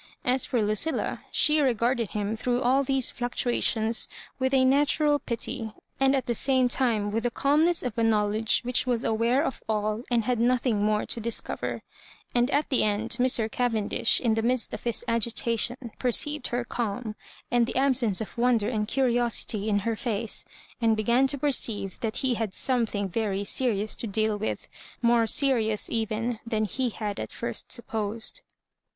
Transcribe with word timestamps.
As 0.25 0.47
for 0.47 0.63
Lucilla, 0.63 1.23
she 1.31 1.59
regarded 1.59 2.09
him 2.09 2.35
through 2.35 2.63
all 2.63 2.81
these 2.81 3.11
fluctuations 3.11 4.09
with 4.39 4.51
a 4.51 4.65
natural 4.65 5.19
pity, 5.19 5.73
and 5.99 6.15
at 6.15 6.25
the 6.25 6.33
same 6.33 6.67
time 6.67 7.11
with 7.11 7.21
the 7.21 7.29
calmness 7.29 7.83
of 7.83 7.95
a 7.99 8.03
knowledge 8.03 8.61
which 8.63 8.87
was 8.87 9.03
aware 9.03 9.43
of 9.43 9.61
all 9.69 10.01
and 10.09 10.23
had 10.23 10.39
nothing 10.39 10.83
more 10.83 11.05
to 11.05 11.19
dis 11.19 11.39
cover; 11.39 11.83
and 12.33 12.49
at 12.49 12.67
the 12.69 12.83
end 12.83 13.15
Mr. 13.19 13.47
Cavendish, 13.51 14.19
in 14.19 14.33
the 14.33 14.41
midst 14.41 14.73
of 14.73 14.85
his 14.85 15.05
agitation, 15.07 15.77
perceived 15.99 16.47
her 16.47 16.65
calm, 16.65 17.13
and 17.51 17.67
the 17.67 17.75
absence 17.75 18.19
of 18.21 18.35
wonder 18.39 18.67
and 18.69 18.87
curiosity 18.87 19.69
in 19.69 19.81
her 19.81 19.95
face, 19.95 20.45
and 20.81 20.97
began 20.97 21.27
to 21.27 21.37
perceive 21.37 21.99
that 21.99 22.17
he 22.25 22.33
had 22.33 22.55
something 22.55 23.07
very 23.07 23.43
serious 23.43 23.95
to 23.97 24.07
deal 24.07 24.35
with— 24.35 24.67
^more 25.03 25.29
serious 25.29 25.91
even 25.91 26.39
than 26.43 26.65
he 26.65 26.89
had 26.89 27.19
at 27.19 27.31
first 27.31 27.71
supposed. 27.71 28.41